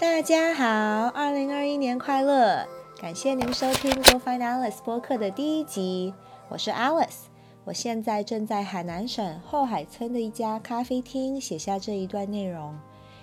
[0.00, 2.64] 大家好，二零二一年快乐！
[3.00, 6.14] 感谢您收听 Go Find Alice 播客的第一集，
[6.48, 7.24] 我是 Alice。
[7.64, 12.78] 我现在正在海南省后海村的一家咖啡厅写下这一段内容，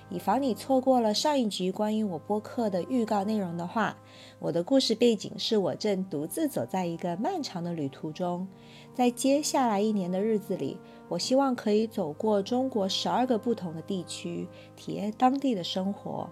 [0.09, 3.95] 以防你错过了上一集关于我播客的预告内容的话，
[4.39, 8.45] 我的故事背景是我正独自走在一个漫长的旅途中，
[8.93, 14.45] 在接下来一年的日子里，我希望可以走过中国十二个不同的地区，
[14.75, 16.29] 体验当地的生活。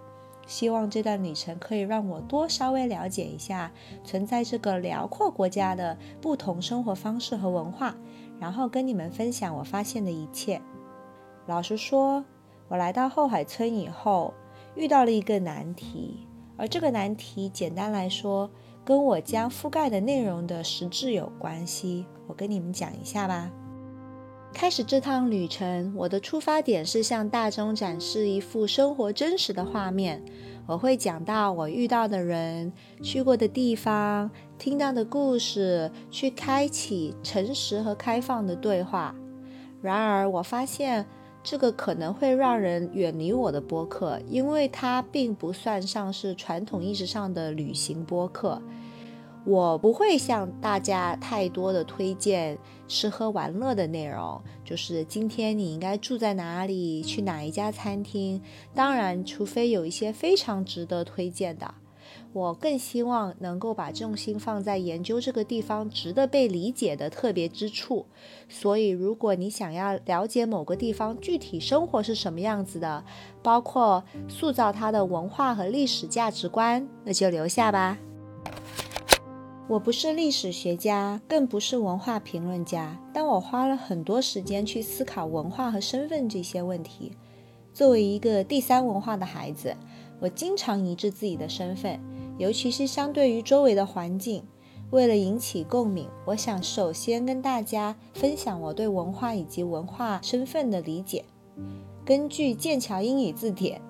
[0.53, 3.71] 希望这段旅程可以让我多稍微了解一下
[4.03, 7.95] 存在这个辽阔国家的不同生活方式和文化，
[8.39, 10.61] 然后跟你们分享我发现的一切。
[11.47, 12.23] 老实说，
[12.67, 14.31] 我来到后海村以后，
[14.75, 18.47] 遇到了一个难题，而这个难题简单来说，
[18.85, 22.05] 跟我将覆盖的内容的实质有关系。
[22.27, 23.49] 我跟你们讲一下吧。
[24.53, 30.23] 开始这趟旅程，我的出发点是向大众展示一幅生活真实的画面。
[30.67, 39.13] 我会讲到我遇到的人、去过的地方、听到的故事，去开启诚实和开放的对话。
[39.81, 41.05] 然而，我发现
[41.43, 48.61] 这个可能会让人远离我的播客，因为它并不算上是传统意义上的旅行播客。
[49.45, 58.41] 我不会向大家太多的推荐吃喝玩乐的内容，就是今天你应该住在哪里，去哪一家餐厅。
[58.73, 61.73] 当然，除非有一些非常值得推荐的，
[62.31, 68.05] 我更希望能够把重心放在研究这个地方值得被理解的特别之处。
[68.47, 73.03] 所以，如果你想要了解某个地方具体生活是什么样子的，
[73.41, 77.97] 包括塑造它的文化和历史价值观，那就留下吧。
[79.73, 87.13] 我不是历史学家，更不是文化评论家，但我花了很多时间去思考文化和身份这些问题。
[87.73, 89.75] 作为一个第三文化的孩子，
[90.19, 91.99] 我经常疑致自己的身份，
[92.37, 94.43] 尤其是相对于周围的环境。
[94.91, 101.25] 为了引起共鸣，我想首先跟大家分享我对文化以及文化身份的理解。
[102.05, 103.81] 根据剑桥英语字典。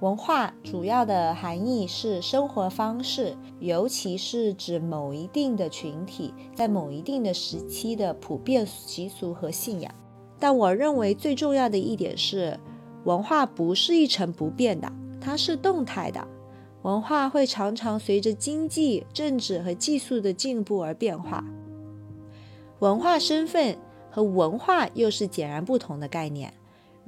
[0.00, 9.92] 文化主要的含义是生活方式，尤其是指某一定的群体在某一定的时期的普遍习俗和信仰。
[10.38, 12.60] 但我认为最重要的一点是，
[13.02, 16.24] 文化不是一成不变的，它是动态的。
[16.82, 21.44] 文化会常常随着经济、政治和技术的进步而变化。
[22.78, 23.76] 文化身份
[24.12, 26.54] 和文化又是截然不同的概念。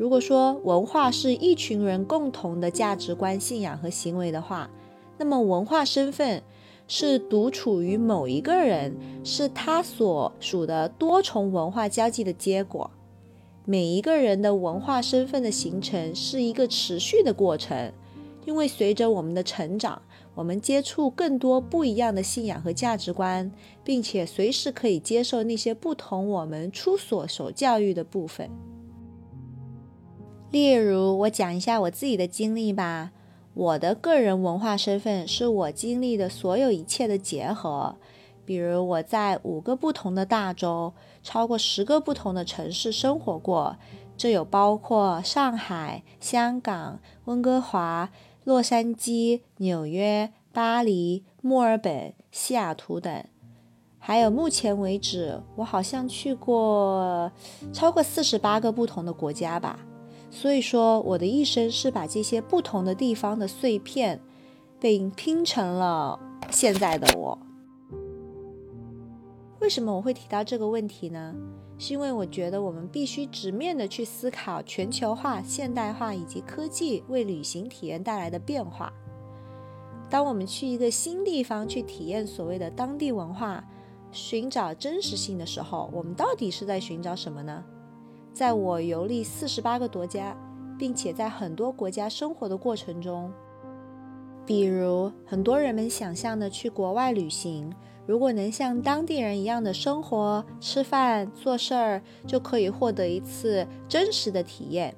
[0.00, 4.71] 如果说文化是一群人共同的价值观、信仰和行为的话，
[5.19, 6.43] 那么文化身份
[6.88, 12.91] 是独处于某一个人，是他所属的多重文化交际的结果。
[13.66, 17.93] 每一个人的文化身份的形成是一个持续的过程，
[18.47, 20.00] 因为随着我们的成长，
[20.34, 23.53] 我们接触更多不一样的信仰和价值观，
[23.84, 28.49] 并且随时可以接受那些不同我们初所受教育的部分。
[30.50, 33.12] 例如，我讲一下我自己的经历吧。
[33.55, 37.97] 我的个人文化身份是我经历的所有一切的结合。
[38.44, 43.77] 比如，我在五个不同的大洲、超过十个不同的城市生活过，
[44.16, 48.10] 这有包括上海、香港、温哥华、
[48.43, 53.25] 洛杉矶、纽约、巴黎、墨尔本、西雅图等。
[54.00, 57.31] 还有，目前为止，我好像去过
[57.72, 59.78] 超过四十八个不同的国家吧。
[60.30, 64.20] 所以说，我的一生是把这些不同的地方的碎片，
[64.78, 66.18] 被拼成了
[66.50, 67.38] 现在的我。
[69.60, 71.34] 为什么我会提到这个问题呢？
[71.76, 78.92] 是因为我觉得我们必须直面的去思考全球化、现代化以及科技为旅行体验带来的变化。
[80.08, 83.64] 当我们去一个新地方去体验所谓的当地文化，
[84.12, 87.64] 寻找真实性的时候，我们到底是在寻找什么呢？
[88.32, 90.36] 在我游历四十八个国家，
[90.78, 93.32] 并且在很多国家生活的过程中，
[94.47, 97.72] 比如很多人们想象的去国外旅行，
[98.06, 104.94] 如果能像当地人一样的生活、吃饭、做事儿，就可以获得一次真实的体验。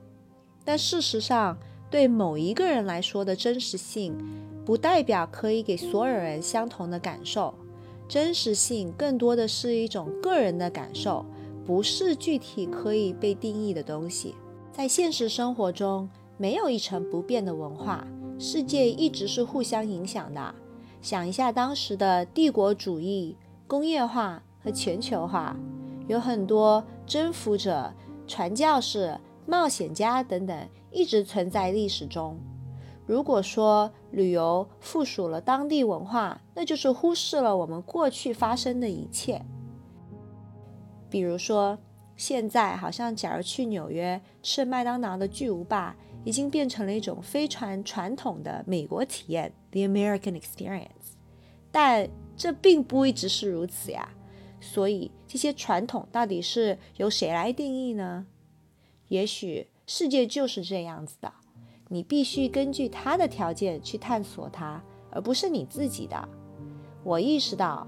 [0.65, 1.59] 但事实上，
[1.91, 4.17] 对某一个人来说的真实性，
[4.65, 7.53] 不代表可以给所有人相同的感受。
[8.09, 11.25] 真实性更多的是一种个人的感受。
[11.65, 14.35] 不是具体可以被定义的东西。
[14.73, 18.07] 在现实生活中，没有一成不变的文化，
[18.39, 20.55] 世界一直是互相影响的。
[21.01, 23.37] 想一下当时的帝国主义、
[23.67, 25.57] 工业化和全球化，
[26.09, 27.93] 有很多征服者、
[28.27, 32.39] 传教士、冒险家等等，一直存在历史中。
[33.05, 39.45] 如果说旅游附属了当地文化，那就是忽视了我们过去发生的一切。
[41.13, 41.79] 比如说，
[42.17, 45.95] 现在好像假如去纽约吃麦当劳的巨无霸，
[46.25, 51.13] 已经变成了一种非常传统的美国体验 （the American experience）。
[51.71, 54.09] 但这并不一直是如此呀。
[54.59, 58.27] 所以，这些传统到底是由谁来定义呢？
[59.09, 61.31] 也许世界就是这样子的。
[61.89, 66.27] 你必须根据它的条件去探索它，而不是你自己的。
[67.05, 67.87] 我意识到，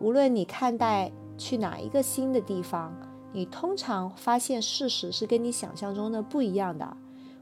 [0.00, 2.92] 无论你看待去哪一个新的地方，
[3.32, 6.96] 你通常发现事实是跟你想象中的不一样的。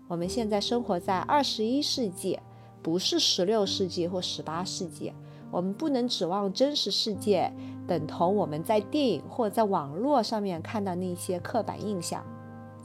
[0.08, 2.38] 我们现在生活在二十一世纪，
[2.82, 5.12] 不是十六世纪或十八世纪。
[5.50, 7.52] 我们不能指望真实世界
[7.86, 12.24] 等同我们在电影或在网络上面看到那些刻板印象。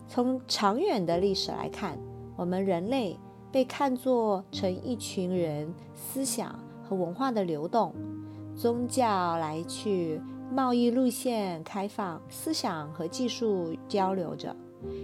[0.07, 1.97] 从长远的历史来看。
[2.37, 3.17] 我们人类
[3.51, 6.53] 被看作成一群人，思想
[6.87, 7.91] 和文化的流动，
[8.55, 10.21] 宗教来去，
[10.51, 14.55] 贸易路线开放，思想和技术交流着。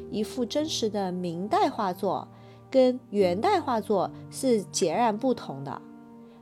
[0.10, 2.28] 一幅真实的明代画作
[2.70, 5.82] 跟元代画作是截然不同的。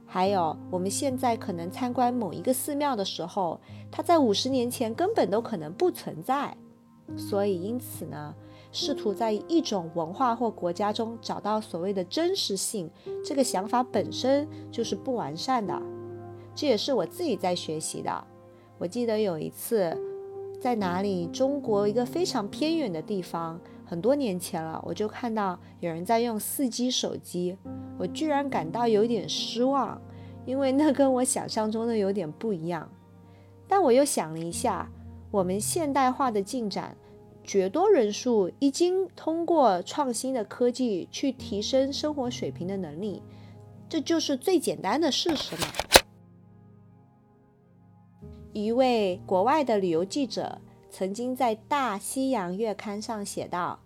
[0.06, 3.60] 还有，我们现在可能参观某一个寺庙的时候，
[3.90, 6.56] 它在五十年前根本都可能不存在。
[7.18, 8.36] 所以，因此呢？
[8.74, 12.90] 试图在一种文化或国家中找到所谓的真实性，
[13.26, 15.82] 这个想法本身就是不完善的。
[16.56, 18.28] 这也是我自己在学习的。
[18.82, 19.96] 我记得有一次
[20.60, 27.56] 在哪里，中国一个非常偏远的地方，很多年前了，我就看到有人在用四 G 手机，
[28.00, 30.02] 我居然感到有点失望，
[30.48, 32.90] 因为那跟我想象中的有点不一样。
[33.68, 34.90] 但我又想了一下，
[35.30, 36.98] 我们现代化的进展。
[37.44, 43.22] 绝多人数已经通过创新的科技去提升生活水平的能力，
[43.88, 45.68] 这就是最简单的事实嘛。
[48.54, 50.60] 一位国外的旅游记者
[50.90, 53.80] 曾经在《大西洋月刊》上写道：“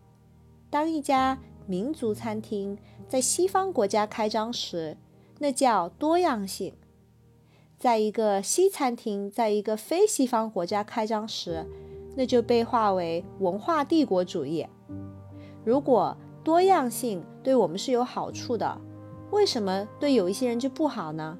[0.72, 2.78] 当一家民族餐厅
[3.08, 4.98] 在西方国家开张时，
[5.40, 6.74] 那叫多样性；
[7.78, 11.66] 在一个西餐厅在一个非西方国家开张时，”
[12.18, 14.66] 那就被划为文化帝国主义。
[15.66, 16.16] 如果
[16.46, 18.80] 多样性对我们是有好处的，
[19.32, 21.38] 为什么对有一些人就不好呢？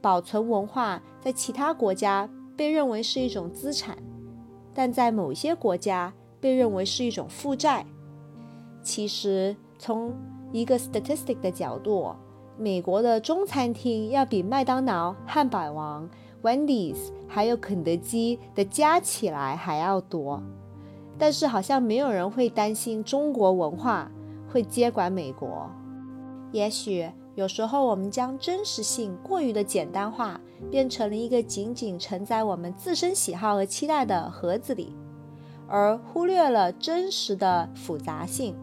[0.00, 3.96] 保存文化在其他国家被认为是一种资产，
[4.72, 7.84] 但在某些国家被认为是一种负债。
[8.82, 10.12] 其实，从
[10.52, 12.14] 一个 statistic 的角度，
[12.58, 16.08] 美国的中餐厅要比麦当劳、汉堡王。
[16.42, 20.42] Wendy's 还有肯德基的加起来还要多，
[21.16, 24.10] 但是好像没有人会担心中国文化
[24.52, 25.70] 会接管美国。
[26.52, 30.40] 也许有时候我们将真实性过于的简单化，
[30.70, 34.94] 变成了一个仅仅承载我们自身喜好和期待的盒子里，
[35.66, 38.56] 而忽略了真实的复杂性。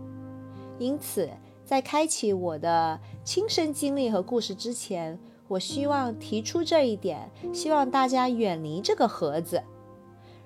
[0.80, 1.30] 因此，
[1.66, 5.20] 在开启我的亲身经历和故事之前。
[5.48, 9.62] 我希望提出这一点，希望大家远离这个盒子，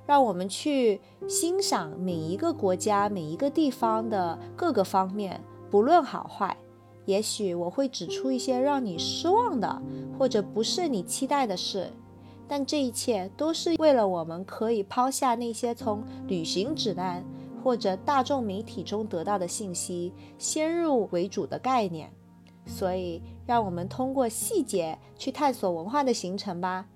[0.07, 5.39] 让我们去欣赏每一个国家、每一个地方的各个方面，
[5.69, 6.57] 不论好坏。
[7.05, 9.81] 也许我会指出一些让你失望的，
[10.17, 11.91] 或者不是你期待的事，
[12.47, 17.23] 但这一切都是为了我们可以抛下那些从旅行指南
[17.63, 22.11] 或者大众媒体中得到的信息，先入为主的概念。
[22.67, 26.87] 所以，让我们通过细节去探索文化的形成吧。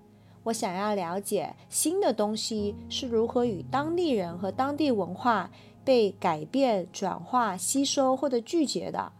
[0.43, 5.51] 我想要了解新的东西是如何与当地人和当地文化
[5.83, 9.11] 被改变、转化、吸收或者拒绝的。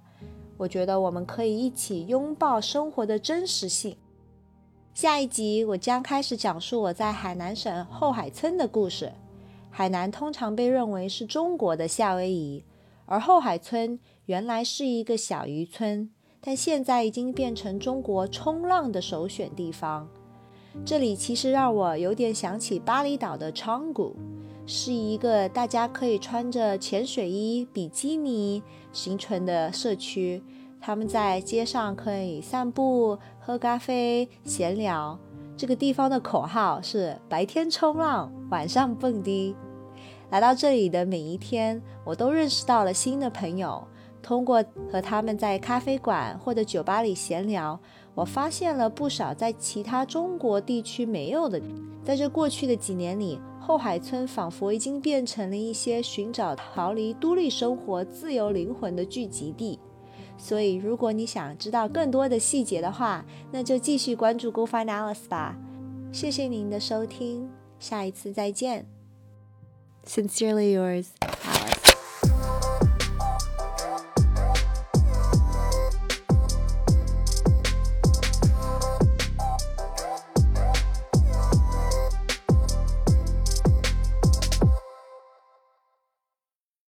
[0.59, 3.95] 我觉得我们可以一起拥抱生活的真实性。
[4.93, 9.09] 下一集我将开始讲述我在海南省后海村的故事。
[9.69, 12.65] 海南通常被认为是中国的夏威夷，
[13.05, 16.09] 而后海村原来是一个小渔村。
[16.41, 20.09] 但现在已经变成中国冲浪的首选地方。
[20.85, 24.15] 这里其实让我有点想起巴厘岛的昌谷，
[24.71, 28.61] 是一个大家可以穿着潜水衣、比基尼
[28.91, 30.43] 行存的社区。
[30.79, 35.17] 他们在街上可以散步、喝咖啡、闲聊。
[35.57, 39.55] 这个地方的口号是：白天冲浪，晚上蹦迪。
[40.29, 43.83] 来到这里的每一天，我都认识到了新的朋友。
[44.21, 47.79] 通过和他们在咖啡馆或者酒吧里闲聊，
[48.13, 51.59] 我发现了不少在其他中国地区没有的。
[52.03, 59.79] 在这过去的几年里，后海村仿佛已经变成了一些寻找逃离都市生活、自由灵魂的聚集地。
[60.37, 65.57] 所以如果你想知道更多的细节的话，那就继续关注 Go Find Alice 吧。
[66.11, 68.85] 谢谢您的收听，下一次再见。
[70.05, 71.48] Sincerely yours.